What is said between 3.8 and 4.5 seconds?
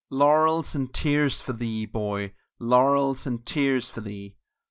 for thee!